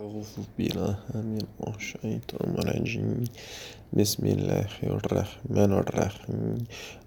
[0.00, 3.23] أعوذ بالله من الشيطان الرجيم
[3.93, 6.57] بسم الله الرحمن الرحيم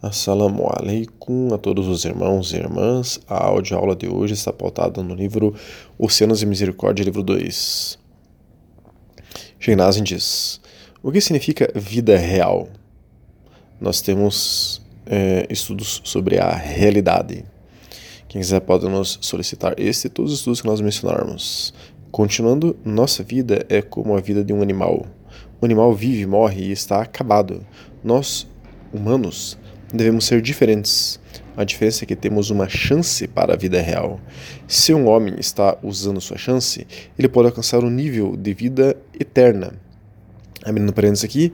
[0.02, 3.18] Assalamu alaikum a todos os irmãos e irmãs.
[3.26, 5.54] A aula de hoje está pautada no livro
[5.98, 7.98] Oceanos e Misericórdia, livro 2.
[9.58, 10.60] Shegnazin diz:
[11.02, 12.68] O que significa vida real?
[13.80, 17.46] Nós temos é, estudos sobre a realidade.
[18.28, 21.72] Quem quiser pode nos solicitar este e todos os estudos que nós mencionarmos.
[22.14, 25.04] Continuando, nossa vida é como a vida de um animal.
[25.60, 27.66] O animal vive, morre e está acabado.
[28.04, 28.46] Nós,
[28.92, 29.58] humanos,
[29.92, 31.18] devemos ser diferentes.
[31.56, 34.20] A diferença é que temos uma chance para a vida real.
[34.68, 36.86] Se um homem está usando sua chance,
[37.18, 39.72] ele pode alcançar um nível de vida eterna.
[40.64, 41.52] Abrindo parênteses aqui,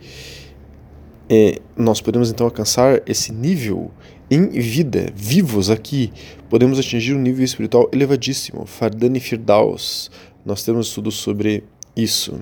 [1.30, 3.90] é, nós podemos então alcançar esse nível
[4.30, 6.12] em vida, vivos aqui.
[6.48, 10.10] Podemos atingir um nível espiritual elevadíssimo, Fardani Firdaus,
[10.44, 11.64] nós temos estudos sobre
[11.96, 12.40] isso.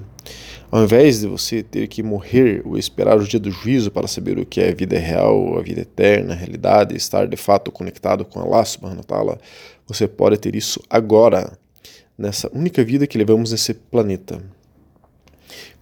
[0.71, 4.39] Ao invés de você ter que morrer ou esperar o dia do juízo para saber
[4.39, 8.25] o que é a vida real, a vida eterna, a realidade, estar de fato conectado
[8.25, 9.41] com Allah subhanahu wa ta'ala,
[9.87, 11.59] você pode ter isso agora,
[12.17, 14.43] nessa única vida que levamos nesse planeta.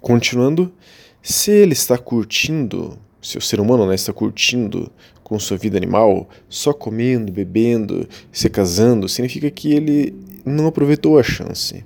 [0.01, 0.73] Continuando,
[1.21, 2.97] se ele está curtindo,
[3.27, 4.89] se o ser humano né, está curtindo
[5.25, 11.25] com sua vida animal, só comendo, bebendo, se casando, significa que ele não aproveitou a
[11.25, 11.85] chance.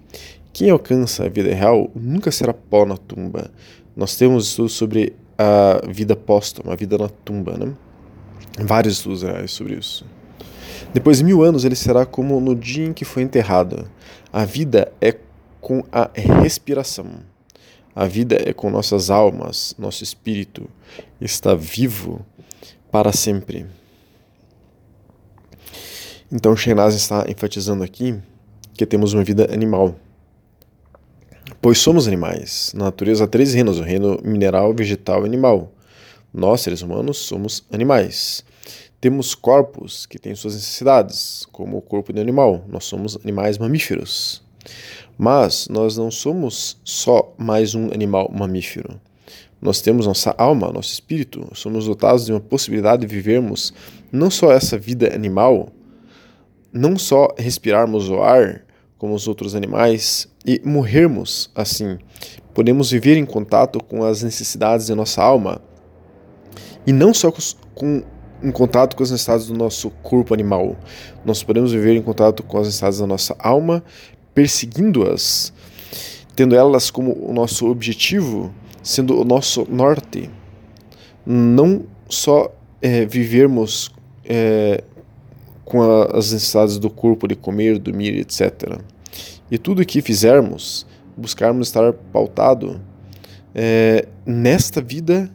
[0.52, 3.50] Quem alcança a vida real nunca será pó na tumba.
[3.96, 7.72] Nós temos estudos sobre a vida póstuma, a vida na tumba, né?
[8.58, 10.04] Vários estudos reais sobre isso.
[10.92, 13.88] Depois de mil anos, ele será como no dia em que foi enterrado.
[14.30, 15.16] A vida é
[15.58, 17.29] com a respiração.
[18.00, 20.70] A vida é com nossas almas, nosso espírito
[21.20, 22.24] está vivo
[22.90, 23.66] para sempre.
[26.32, 28.18] Então, Shenaz está enfatizando aqui
[28.72, 29.94] que temos uma vida animal.
[31.60, 32.72] Pois somos animais.
[32.74, 35.70] Na natureza há três reinos: o reino mineral, vegetal e animal.
[36.32, 38.42] Nós, seres humanos, somos animais.
[38.98, 42.64] Temos corpos que têm suas necessidades, como o corpo do animal.
[42.66, 44.42] Nós somos animais mamíferos.
[45.22, 48.98] Mas nós não somos só mais um animal mamífero.
[49.60, 51.46] Nós temos nossa alma, nosso espírito.
[51.52, 53.74] Somos dotados de uma possibilidade de vivermos
[54.10, 55.68] não só essa vida animal,
[56.72, 58.64] não só respirarmos o ar,
[58.96, 61.98] como os outros animais e morrermos assim.
[62.54, 65.60] Podemos viver em contato com as necessidades da nossa alma
[66.86, 67.30] e não só
[67.74, 68.02] com,
[68.42, 70.78] em contato com as necessidades do nosso corpo animal.
[71.26, 73.84] Nós podemos viver em contato com as necessidades da nossa alma,
[74.34, 75.52] perseguindo-as,
[76.34, 78.52] tendo elas como o nosso objetivo,
[78.82, 80.30] sendo o nosso norte.
[81.26, 83.92] Não só é, vivermos
[84.24, 84.82] é,
[85.64, 88.80] com a, as necessidades do corpo de comer, dormir, etc.
[89.50, 90.86] E tudo que fizermos,
[91.16, 92.80] buscarmos estar pautado
[93.54, 95.30] é, nesta vida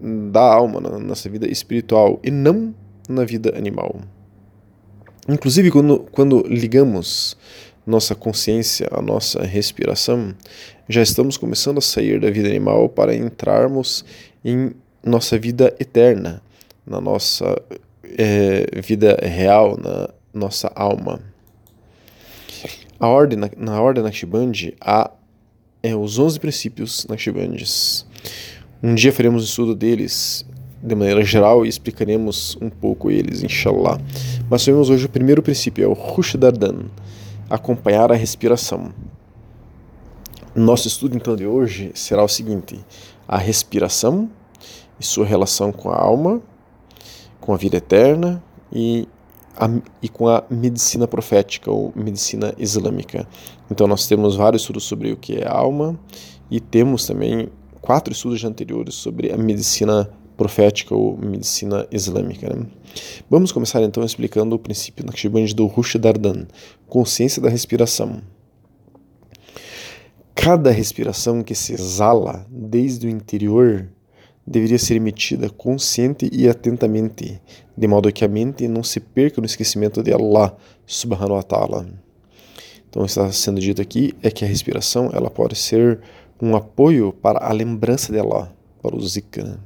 [0.00, 2.74] da alma, nessa vida espiritual e não
[3.08, 4.00] na vida animal.
[5.28, 7.36] Inclusive, quando, quando ligamos
[7.86, 10.34] nossa consciência à nossa respiração,
[10.88, 14.04] já estamos começando a sair da vida animal para entrarmos
[14.44, 14.72] em
[15.04, 16.42] nossa vida eterna,
[16.84, 17.60] na nossa
[18.18, 21.20] é, vida real, na nossa alma.
[22.98, 25.10] A ordem, na, na ordem Naqshband há
[25.82, 28.06] é, os 11 princípios Naqshbandis.
[28.82, 30.44] Um dia faremos estudo deles
[30.82, 34.00] de maneira geral e explicaremos um pouco eles, inshallah.
[34.48, 36.86] Mas vemos hoje o primeiro princípio, é o Rushdardan,
[37.48, 38.92] acompanhar a respiração.
[40.54, 42.78] Nosso estudo então de hoje será o seguinte:
[43.28, 44.30] a respiração
[44.98, 46.40] e sua relação com a alma,
[47.40, 48.42] com a vida eterna
[48.72, 49.06] e,
[49.56, 49.68] a,
[50.02, 53.28] e com a medicina profética ou medicina islâmica.
[53.70, 55.98] Então nós temos vários estudos sobre o que é alma
[56.50, 57.48] e temos também
[57.80, 62.54] quatro estudos anteriores sobre a medicina profética ou medicina islâmica.
[62.54, 62.66] Né?
[63.28, 66.46] Vamos começar então explicando o princípio Naqshband do Rush Dardan,
[66.86, 68.20] consciência da respiração.
[70.34, 73.88] Cada respiração que se exala desde o interior
[74.46, 77.40] deveria ser emitida consciente e atentamente,
[77.76, 80.56] de modo que a mente não se perca no esquecimento de Allah
[80.86, 81.88] subhanahu wa ta'ala.
[82.88, 86.00] Então, está sendo dito aqui é que a respiração ela pode ser
[86.40, 89.58] um apoio para a lembrança de Allah, para o zikr.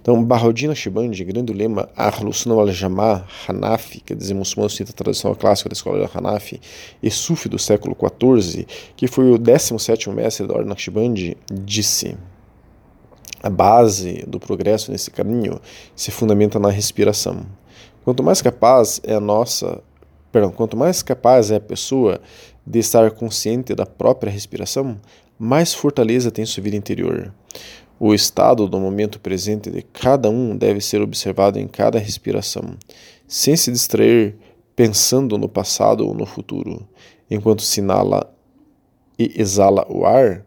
[0.00, 5.34] Então, Bahudin Shiband, grande lema, Ahlus Sunnah al-Jamah, Hanafi, quer dizer, muçulmano cita a tradição
[5.34, 6.60] clássica da escola de Hanafi,
[7.02, 8.66] e Sufi do século XIV,
[8.96, 12.16] que foi o 17º mestre da Ordem Naqshband, disse
[13.42, 15.60] a base do progresso nesse caminho
[15.96, 17.46] se fundamenta na respiração.
[18.04, 19.82] Quanto mais capaz é a nossa
[20.30, 22.20] perdão, quanto mais capaz é a pessoa
[22.66, 24.96] de estar consciente da própria respiração,
[25.38, 27.32] mais fortaleza tem sua vida interior.
[28.02, 32.74] O estado do momento presente de cada um deve ser observado em cada respiração,
[33.28, 34.36] sem se distrair
[34.74, 36.88] pensando no passado ou no futuro.
[37.30, 38.34] Enquanto se inala
[39.18, 40.42] e exala o ar,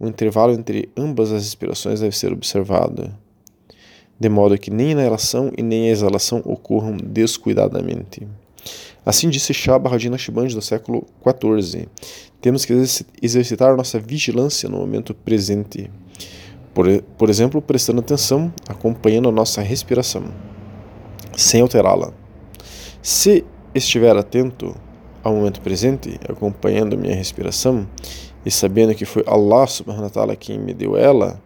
[0.00, 3.14] o intervalo entre ambas as respirações deve ser observado,
[4.18, 8.26] de modo que nem a inalação e nem a exalação ocorram descuidadamente.
[9.04, 9.78] Assim disse Shah
[10.18, 11.86] Shibanji do século XIV.
[12.40, 12.72] Temos que
[13.22, 15.88] exercitar nossa vigilância no momento presente.
[16.76, 20.24] Por, por exemplo, prestando atenção, acompanhando a nossa respiração,
[21.34, 22.12] sem alterá-la.
[23.00, 24.76] Se estiver atento
[25.24, 27.88] ao momento presente, acompanhando minha respiração
[28.44, 31.40] e sabendo que foi Allah subhanahu wa ta'ala quem me deu ela,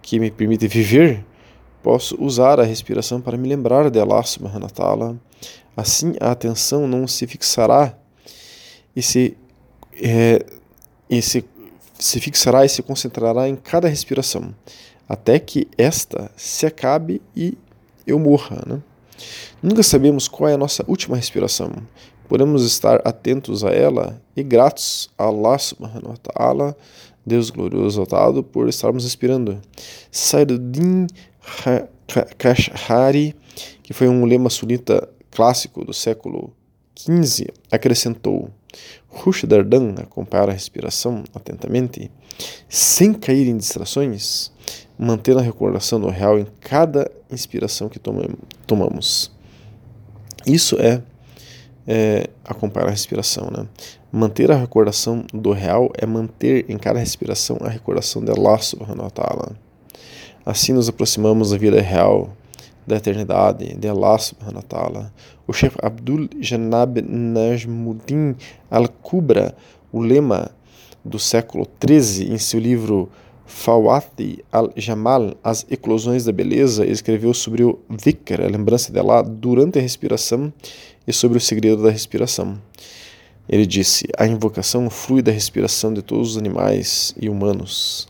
[0.00, 1.26] que me permite viver,
[1.82, 5.20] posso usar a respiração para me lembrar de Allah subhanahu wa ta'ala.
[5.76, 7.98] Assim a atenção não se fixará
[8.94, 9.36] e se,
[10.00, 10.46] é,
[11.10, 11.44] e se,
[12.02, 14.52] se fixará e se concentrará em cada respiração,
[15.08, 17.56] até que esta se acabe e
[18.06, 18.62] eu morra.
[18.66, 18.82] Né?
[19.62, 21.70] Nunca sabemos qual é a nossa última respiração.
[22.28, 26.76] Podemos estar atentos a ela e gratos a Allah subhanahu wa ta'ala,
[27.24, 29.60] Deus glorioso exaltado, por estarmos respirando.
[30.10, 31.06] Sairuddin
[32.36, 33.36] Kashhari,
[33.82, 36.52] que foi um lema sunita clássico do século
[36.98, 38.50] XV, acrescentou:
[39.08, 42.10] Rushdardhan acompanhar a respiração atentamente,
[42.68, 44.50] sem cair em distrações,
[44.98, 48.00] mantendo a recordação do real em cada inspiração que
[48.66, 49.30] tomamos.
[50.46, 51.02] Isso é,
[51.86, 53.50] é acompanhar a respiração.
[53.50, 53.66] Né?
[54.10, 59.04] Manter a recordação do real é manter em cada respiração a recordação de Allah subhanahu
[59.04, 59.56] wa ta'ala.
[60.44, 62.36] Assim nos aproximamos da vida real,
[62.86, 65.12] da eternidade, de Allah subhanahu wa ta'ala.
[65.46, 68.34] O Sheikh Abdul Janab Najmuddin
[68.70, 69.54] al-Kubra,
[69.92, 70.50] o lema
[71.04, 73.08] do século XIII, em seu livro
[73.44, 79.78] Fawati al-Jamal, As Eclosões da Beleza, escreveu sobre o dhikr, a lembrança de Allah, durante
[79.78, 80.52] a respiração
[81.06, 82.58] e sobre o segredo da respiração.
[83.48, 88.08] Ele disse: A invocação flui da respiração de todos os animais e humanos,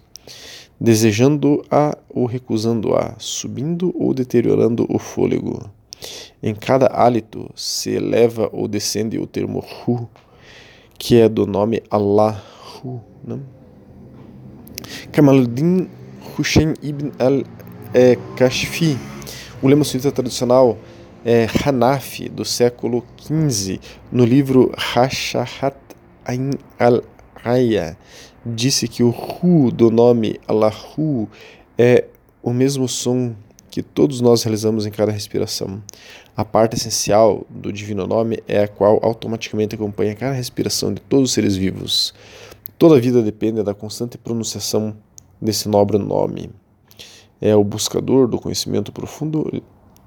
[0.82, 5.70] desejando-a ou recusando-a, subindo ou deteriorando o fôlego.
[6.42, 10.08] Em cada hálito se eleva ou descende o termo Hu,
[10.98, 12.42] que é do nome Allah.
[12.84, 13.40] Hu, não?
[15.12, 15.88] Kamaluddin
[16.36, 18.98] Hussein ibn al-Kashfi,
[19.62, 20.76] o lema sunita tradicional
[21.24, 23.78] é, Hanafi, do século XV,
[24.10, 25.76] no livro Hashahat
[26.24, 27.96] Ain al-Aya,
[28.44, 31.28] disse que o Hu do nome Allahu
[31.78, 32.06] é
[32.42, 33.34] o mesmo som
[33.70, 35.82] que todos nós realizamos em cada respiração.
[36.36, 41.30] A parte essencial do divino nome é a qual automaticamente acompanha cada respiração de todos
[41.30, 42.12] os seres vivos.
[42.78, 44.94] Toda a vida depende da constante pronunciação
[45.40, 46.50] desse nobre nome.
[47.40, 49.62] É o buscador do conhecimento profundo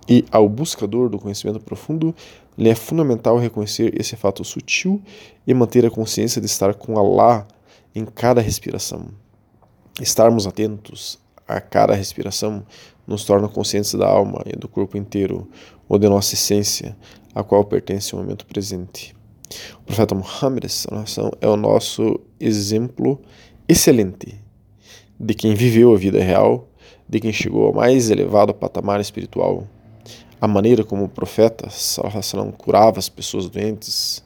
[0.08, 2.14] e ao buscador do conhecimento profundo
[2.58, 5.02] lhe é fundamental reconhecer esse fato sutil
[5.46, 7.48] e manter a consciência de estar com Allah
[7.96, 9.08] em cada respiração.
[10.02, 12.66] Estarmos atentos a cada respiração
[13.08, 15.48] nos torna conscientes da alma e do corpo inteiro,
[15.88, 16.98] ou de nossa essência,
[17.34, 19.16] a qual pertence ao momento presente.
[19.82, 20.66] O profeta Muhammad
[21.40, 23.22] é o nosso exemplo
[23.70, 24.44] excelente
[25.20, 26.68] de quem viveu a vida real,
[27.08, 29.68] de quem chegou ao mais elevado patamar espiritual.
[30.42, 31.70] A maneira como o profeta
[32.58, 34.24] curava as pessoas doentes,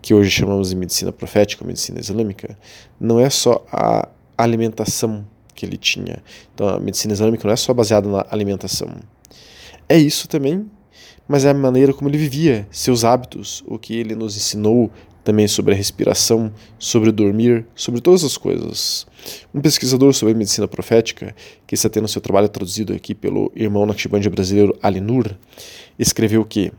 [0.00, 2.58] que hoje chamamos de medicina profética, medicina islâmica,
[3.00, 6.22] não é só a alimentação que ele tinha.
[6.54, 8.88] Então a medicina islâmica não é só baseada na alimentação.
[9.88, 10.68] É isso também
[11.28, 14.90] mas é a maneira como ele vivia, seus hábitos, o que ele nos ensinou
[15.22, 19.06] também sobre a respiração, sobre dormir, sobre todas as coisas.
[19.54, 21.36] Um pesquisador sobre medicina profética,
[21.66, 25.36] que está tendo seu trabalho traduzido aqui pelo irmão Naqshbandi brasileiro Ali Nur,
[25.98, 26.72] escreveu que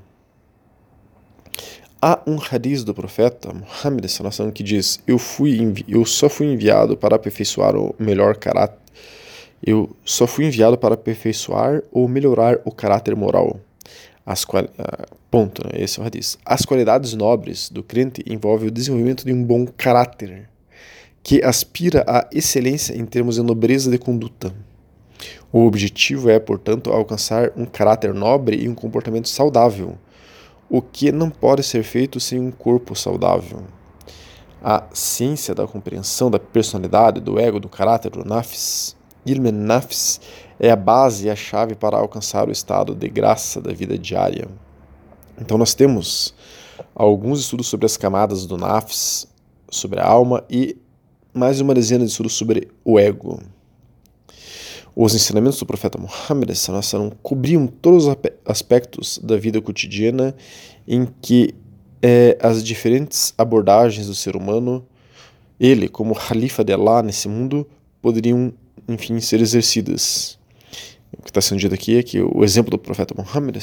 [2.01, 4.05] Há um hadith do profeta Muhammad
[4.53, 8.79] que diz: eu, fui eu só fui enviado para aperfeiçoar o melhor caráter.
[9.61, 13.59] Eu só fui enviado para aperfeiçoar ou melhorar o caráter moral.
[14.25, 14.67] As quali...
[14.67, 15.83] Uh, ponto, né?
[15.83, 16.37] esse é o hadith.
[16.45, 20.49] As qualidades nobres do crente envolvem o desenvolvimento de um bom caráter,
[21.21, 24.53] que aspira à excelência em termos de nobreza de conduta.
[25.51, 29.97] O objetivo é, portanto, alcançar um caráter nobre e um comportamento saudável,
[30.69, 33.63] o que não pode ser feito sem um corpo saudável.
[34.63, 38.95] A ciência da compreensão da personalidade, do ego, do caráter, do nafs,
[39.25, 40.21] ilmen nafs,
[40.59, 44.47] é a base e a chave para alcançar o estado de graça da vida diária.
[45.39, 46.35] Então nós temos
[46.93, 49.27] alguns estudos sobre as camadas do nafs,
[49.71, 50.77] sobre a alma e
[51.33, 53.39] mais uma dezena de estudos sobre o ego.
[54.95, 56.49] Os ensinamentos do profeta Muhammad
[57.21, 58.15] cobriam todos os
[58.45, 60.35] aspectos da vida cotidiana
[60.87, 61.53] em que
[62.01, 64.85] é, as diferentes abordagens do ser humano,
[65.59, 67.67] ele, como Khalifa de Allah nesse mundo,
[68.01, 68.53] poderiam,
[68.87, 70.37] enfim, ser exercidas.
[71.17, 73.57] O que está sendo dito aqui é que o exemplo do profeta Muhammad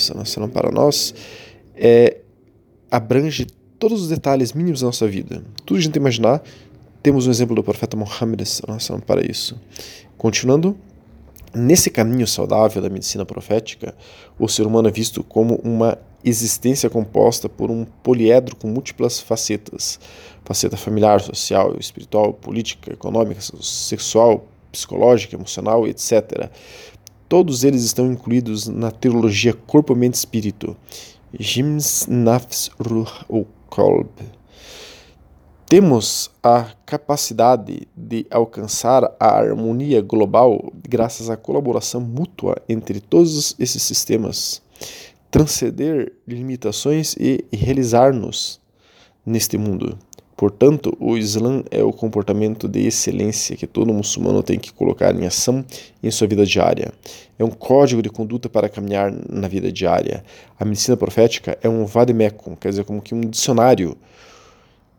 [0.52, 1.14] para nós
[1.75, 2.18] é,
[2.90, 3.47] abrange
[3.78, 5.42] todos os detalhes mínimos da nossa vida.
[5.64, 6.42] Tudo que a gente imaginar,
[7.02, 8.40] temos um exemplo do profeta Muhammad
[9.06, 9.59] para isso.
[10.18, 10.76] Continuando,
[11.57, 13.95] nesse caminho saudável da medicina profética,
[14.39, 19.99] o ser humano é visto como uma existência composta por um poliedro com múltiplas facetas:
[20.45, 26.51] faceta familiar, social, espiritual, política, econômica, sexual, psicológica, emocional, etc.
[27.29, 30.77] Todos eles estão incluídos na teologia Corpo, Mente e Espírito.
[31.39, 34.09] Jims Nafs Ruh ou Kolb.
[35.68, 43.82] Temos a capacidade de alcançar a harmonia global graças à colaboração mútua entre todos esses
[43.82, 44.62] sistemas,
[45.28, 48.61] transcender limitações e realizar-nos
[49.26, 49.99] neste mundo.
[50.37, 55.26] Portanto, o Islã é o comportamento de excelência que todo muçulmano tem que colocar em
[55.26, 55.64] ação
[56.00, 56.92] em sua vida diária.
[57.37, 60.23] É um código de conduta para caminhar na vida diária.
[60.61, 63.96] A medicina profética é um vademecum, quer dizer, como que um dicionário,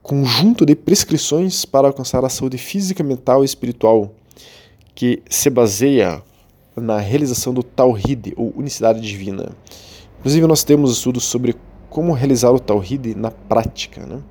[0.07, 4.13] conjunto de prescrições para alcançar a saúde física, mental e espiritual,
[4.95, 6.23] que se baseia
[6.77, 9.49] na realização do Tawhid, ou unicidade divina.
[10.19, 11.57] Inclusive, nós temos estudos sobre
[11.89, 14.21] como realizar o Tawhid na prática, né?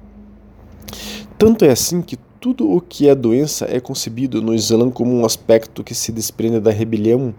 [1.37, 5.27] Tanto é assim que tudo o que é doença é concebido no Islã como um
[5.27, 7.35] aspecto que se desprende da rebelião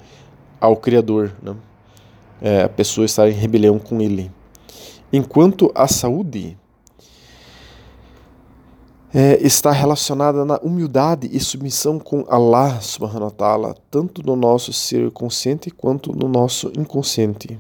[0.61, 1.55] ao Criador, né?
[2.39, 4.29] é, a pessoa estar em rebelião com Ele.
[5.11, 6.55] Enquanto a saúde
[9.13, 14.73] é, está relacionada na humildade e submissão com Allah subhanahu wa ta'ala, tanto no nosso
[14.73, 17.57] ser consciente quanto no nosso inconsciente.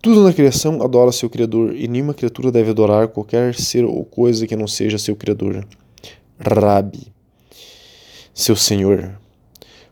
[0.00, 4.46] Tudo na criação adora seu Criador, e nenhuma criatura deve adorar qualquer ser ou coisa
[4.46, 5.66] que não seja seu Criador.
[6.38, 7.12] Rabi,
[8.34, 9.16] seu Senhor.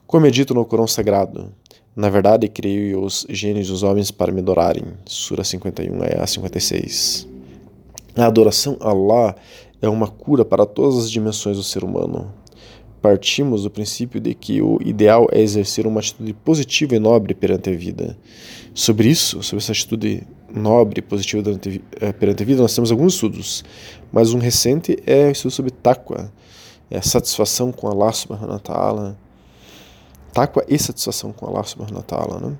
[0.06, 1.52] Como é dito no Corão Sagrado,
[1.94, 4.84] na verdade criei os gênios e os homens para me adorarem.
[5.04, 7.28] Sura 51 a 56.
[8.16, 9.36] A adoração a Allah
[9.80, 12.32] é uma cura para todas as dimensões do ser humano.
[13.00, 17.70] Partimos do princípio de que o ideal é exercer uma atitude positiva e nobre perante
[17.70, 18.16] a vida.
[18.74, 20.22] Sobre isso, sobre essa atitude
[20.54, 21.58] nobre e positiva
[22.00, 23.64] eh, perante a vida, nós temos alguns estudos,
[24.12, 26.30] mas um recente é o estudo sobre taqwa,
[26.90, 29.18] é satisfação com Allah subhanahu wa ta'ala.
[30.34, 32.56] Taqwa e satisfação com Allah subhanahu wa ta'ala, né?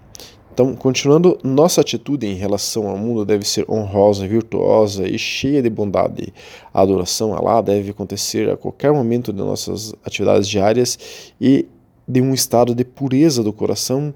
[0.60, 5.70] Então, continuando, nossa atitude em relação ao mundo deve ser honrosa, virtuosa e cheia de
[5.70, 6.34] bondade.
[6.74, 10.98] A adoração a Allah deve acontecer a qualquer momento de nossas atividades diárias
[11.40, 11.66] e
[12.06, 14.12] de um estado de pureza do coração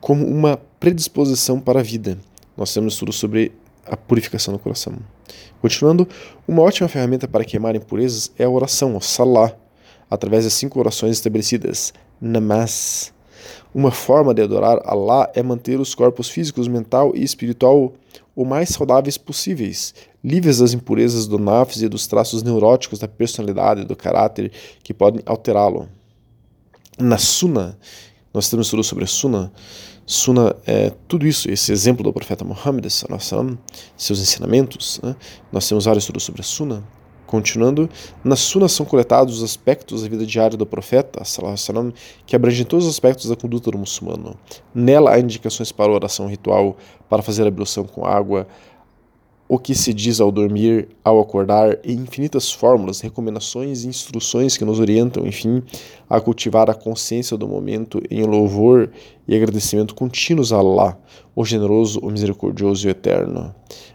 [0.00, 2.16] como uma predisposição para a vida.
[2.56, 3.50] Nós temos estudo sobre
[3.84, 4.94] a purificação do coração.
[5.60, 6.06] Continuando,
[6.46, 9.56] uma ótima ferramenta para queimar impurezas é a oração, o salah,
[10.08, 13.12] através das cinco orações estabelecidas: namaz,
[13.74, 17.92] uma forma de adorar Allah é manter os corpos físicos, mental e espiritual
[18.34, 19.94] o mais saudáveis possíveis,
[20.24, 24.50] livres das impurezas do nafs e dos traços neuróticos da personalidade e do caráter
[24.82, 25.88] que podem alterá-lo.
[26.98, 27.78] Na Sunna,
[28.32, 29.52] nós temos estudo sobre a Sunna.
[30.06, 32.86] Sunna é tudo isso, esse exemplo do profeta Muhammad,
[33.96, 35.00] seus ensinamentos.
[35.02, 35.14] Né?
[35.52, 36.82] Nós temos vários estudos sobre a Sunna.
[37.30, 37.88] Continuando,
[38.24, 41.92] na Sunna são coletados os aspectos da vida diária do profeta, salam,
[42.26, 44.34] que abrangem todos os aspectos da conduta do muçulmano.
[44.74, 46.76] Nela há indicações para oração ritual,
[47.08, 48.48] para fazer ablução com água,
[49.46, 54.64] o que se diz ao dormir, ao acordar, e infinitas fórmulas, recomendações e instruções que
[54.64, 55.62] nos orientam, enfim,
[56.08, 58.90] a cultivar a consciência do momento em louvor
[59.28, 60.98] e agradecimento contínuos a Allah,
[61.36, 63.54] o generoso, o misericordioso e o eterno.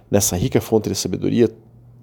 [0.09, 1.49] Nessa rica fonte de sabedoria,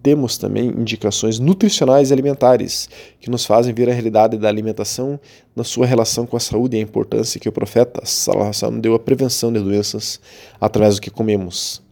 [0.02, 2.88] temos também indicações nutricionais e alimentares
[3.20, 5.20] que nos fazem ver a realidade da alimentação
[5.54, 8.98] na sua relação com a saúde e a importância que o profeta Sallallahu deu à
[8.98, 10.20] prevenção de doenças
[10.60, 11.82] através do que comemos.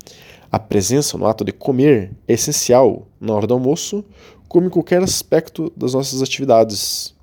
[0.51, 4.05] A presença no ato de comer é essencial na hora do almoço,
[4.49, 7.15] como em qualquer aspecto das nossas atividades.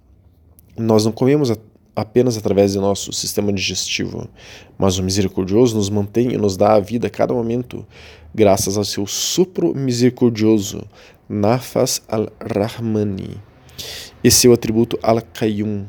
[0.78, 1.52] Nós não comemos
[1.98, 4.30] apenas através do nosso sistema digestivo,
[4.78, 7.84] mas o misericordioso nos mantém e nos dá a vida a cada momento,
[8.36, 10.84] graças ao seu sopro misericordioso,
[11.28, 13.42] Nafas al-Rahmani,
[14.24, 15.86] e seu atributo al-Qayyum.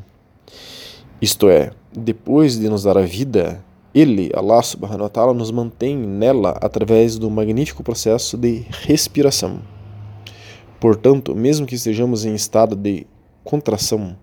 [1.21, 3.63] Isto é, depois de nos dar a vida,
[3.93, 9.61] ele, Allah subhanahu wa ta'ala, nos mantém nela através do magnífico processo de respiração.
[10.79, 13.05] Portanto, mesmo que estejamos em estado de
[13.43, 14.15] contração,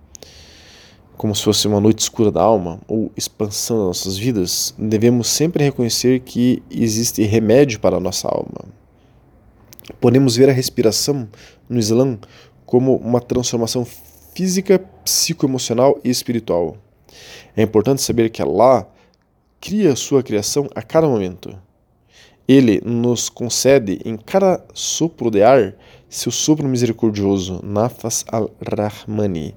[1.16, 5.64] como se fosse uma noite escura da alma ou expansão das nossas vidas, devemos sempre
[5.64, 8.64] reconhecer que existe remédio para a nossa alma.
[10.00, 11.28] Podemos ver a respiração
[11.68, 12.18] no Islã
[12.66, 13.87] como uma transformação
[14.35, 16.76] física, psicoemocional e espiritual.
[17.56, 18.87] É importante saber que Allah
[19.61, 21.56] cria sua criação a cada momento.
[22.46, 25.75] Ele nos concede em cada sopro de ar
[26.09, 29.55] seu sopro misericordioso, Nafas al-Rahmani,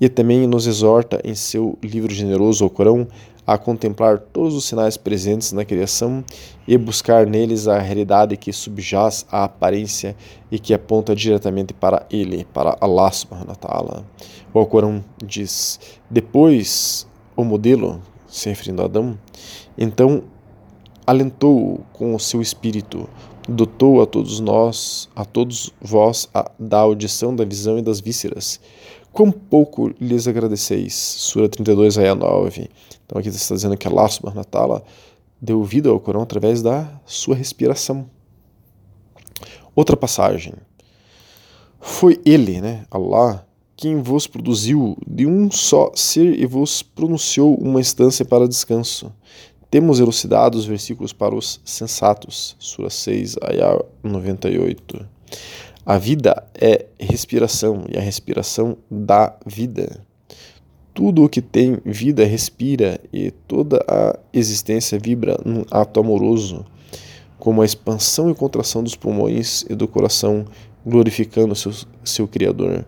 [0.00, 3.06] e também nos exorta em seu livro generoso, o Corão,
[3.46, 6.24] a contemplar todos os sinais presentes na criação
[6.66, 10.16] e buscar neles a realidade que subjaz à aparência
[10.50, 14.04] e que aponta diretamente para Ele, para Allah subhanahu wa ta'ala.
[14.52, 15.78] O Alcorão diz:
[16.10, 19.18] Depois o modelo, se referindo a Adão,
[19.76, 20.24] então
[21.06, 23.08] alentou com o seu espírito,
[23.48, 28.60] dotou a todos nós, a todos vós, a, da audição, da visão e das vísceras.
[29.12, 30.94] Quão pouco lhes agradeceis.
[30.94, 32.68] Sura 32, ayah 9.
[33.06, 34.82] Então aqui está dizendo que Allah subhanahu wa
[35.40, 38.08] deu vida ao Corão através da sua respiração.
[39.74, 40.54] Outra passagem.
[41.80, 43.46] Foi Ele, né, Allah,
[43.76, 49.12] quem vos produziu de um só ser e vos pronunciou uma instância para descanso.
[49.74, 52.54] Temos elucidado os versículos para os sensatos.
[52.60, 55.04] Sura 6, Ayah 98.
[55.84, 60.00] A vida é respiração e a respiração dá vida.
[60.94, 66.64] Tudo o que tem vida respira e toda a existência vibra num ato amoroso,
[67.36, 70.44] como a expansão e contração dos pulmões e do coração,
[70.86, 71.72] glorificando seu,
[72.04, 72.86] seu Criador.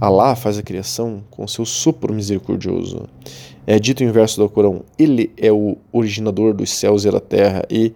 [0.00, 3.08] Alá faz a criação com seu sopro misericordioso.
[3.66, 7.64] É dito em verso do Corão: Ele é o originador dos céus e da terra,
[7.70, 7.92] e,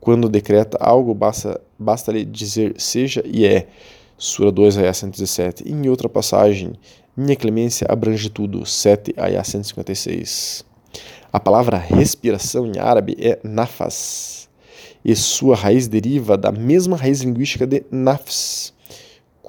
[0.00, 3.66] quando decreta algo, basta, basta lhe dizer seja e é.
[4.16, 5.62] Sura 2, Ayah 117.
[5.64, 6.72] E em outra passagem,
[7.16, 8.66] minha clemência abrange tudo.
[8.66, 10.64] 7, Ayah 156.
[11.32, 14.48] A palavra respiração em árabe é nafas,
[15.04, 18.74] e sua raiz deriva da mesma raiz linguística de nafs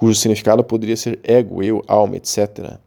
[0.00, 2.78] cujo significado poderia ser ego, eu, alma, etc.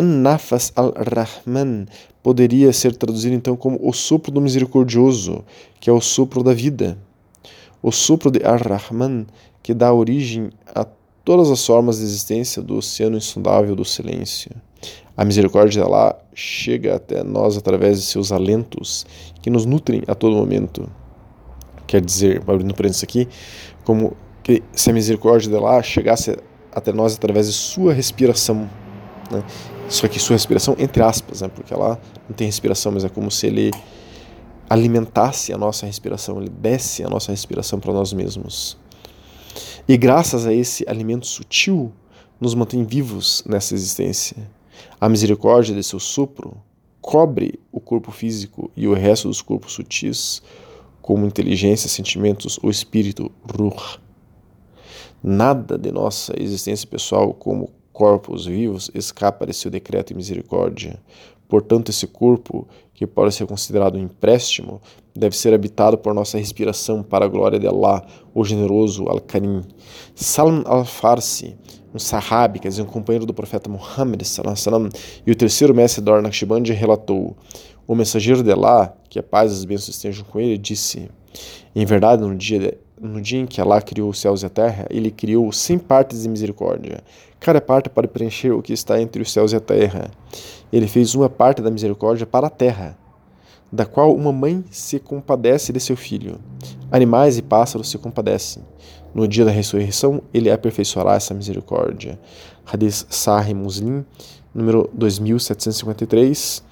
[0.00, 1.86] An-Nafas al-Rahman
[2.22, 5.44] poderia ser traduzido então como o sopro do misericordioso,
[5.78, 6.96] que é o sopro da vida.
[7.82, 9.26] O sopro de Ar-Rahman,
[9.62, 10.86] que dá origem a
[11.22, 14.50] todas as formas de existência do oceano insondável do silêncio.
[15.14, 19.04] A misericórdia de Allah chega até nós através de seus alentos,
[19.42, 20.90] que nos nutrem a todo momento.
[21.86, 23.28] Quer dizer, abrindo parênteses aqui,
[23.84, 26.38] como que se a misericórdia de lá chegasse
[26.72, 28.68] até nós através de sua respiração.
[29.30, 29.44] Né?
[29.90, 31.48] Só que sua respiração, entre aspas, né?
[31.48, 31.98] porque lá
[32.28, 33.72] não tem respiração, mas é como se ele
[34.68, 38.78] alimentasse a nossa respiração, ele desse a nossa respiração para nós mesmos.
[39.88, 41.92] E graças a esse alimento sutil,
[42.40, 44.36] nos mantém vivos nessa existência.
[45.00, 46.56] A misericórdia de seu sopro
[47.00, 50.40] cobre o corpo físico e o resto dos corpos sutis,
[51.02, 53.98] como inteligência, sentimentos ou espírito, ruh.
[55.20, 60.98] Nada de nossa existência pessoal como corpos vivos escapa de seu decreto e misericórdia.
[61.46, 64.80] Portanto, esse corpo, que pode ser considerado um empréstimo,
[65.14, 68.02] deve ser habitado por nossa respiração para a glória de Allah,
[68.34, 69.60] o generoso Al-Karim.
[70.14, 71.58] Salman al-Farsi,
[71.94, 74.22] um sahabi, quer dizer, um companheiro do profeta Muhammad,
[75.26, 77.36] e o terceiro mestre da Naqshbandi relatou:
[77.86, 81.10] O mensageiro de Allah, que a paz e as bênçãos estejam com ele, disse:
[81.76, 84.50] Em verdade, no dia de no dia em que Allah criou os céus e a
[84.50, 87.02] terra, ele criou cem partes de misericórdia,
[87.38, 90.10] cada parte para preencher o que está entre os céus e a terra.
[90.70, 92.98] Ele fez uma parte da misericórdia para a terra,
[93.72, 96.38] da qual uma mãe se compadece de seu filho.
[96.92, 98.62] Animais e pássaros se compadecem.
[99.14, 102.20] No dia da ressurreição, ele aperfeiçoará essa misericórdia.
[102.66, 104.04] Hadith Sahih Muslim,
[104.54, 106.62] número 2753.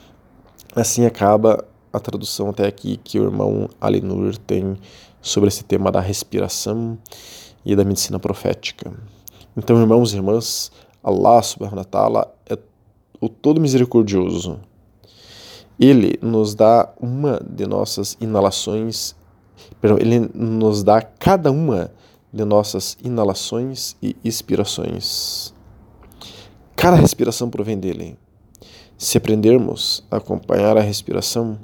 [0.76, 4.76] Assim acaba a tradução até aqui que o irmão Ali Nur tem
[5.20, 6.98] sobre esse tema da respiração
[7.64, 8.92] e da medicina profética.
[9.56, 10.70] Então, irmãos e irmãs,
[11.02, 12.58] Allah subhanahu wa ta'ala é
[13.20, 14.60] o todo misericordioso.
[15.78, 19.14] Ele nos dá uma de nossas inalações,
[19.80, 21.90] perdão, ele nos dá cada uma
[22.32, 25.54] de nossas inalações e expirações.
[26.74, 28.18] Cada respiração provém dele.
[28.96, 31.58] Se aprendermos a acompanhar a respiração,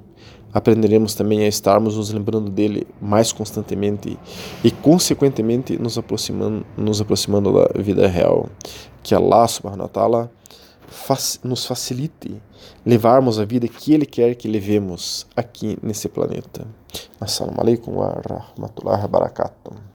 [0.55, 4.17] aprenderemos também a estarmos nos lembrando dele mais constantemente
[4.63, 8.49] e, consequentemente, nos aproximando, nos aproximando da vida real.
[9.03, 10.31] Que Allah subhanahu wa ta'ala
[11.43, 12.41] nos facilite
[12.87, 16.67] levarmos a vida que Ele quer que levemos aqui nesse planeta.
[17.21, 19.85] Assalamu alaikum wa rahmatullahi wa barakatuh.